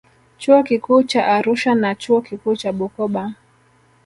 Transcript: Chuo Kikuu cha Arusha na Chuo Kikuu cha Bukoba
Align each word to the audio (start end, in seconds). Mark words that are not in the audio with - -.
Chuo 0.39 0.63
Kikuu 0.63 1.03
cha 1.03 1.27
Arusha 1.27 1.75
na 1.75 1.95
Chuo 1.95 2.21
Kikuu 2.21 2.55
cha 2.55 2.71
Bukoba 2.73 3.33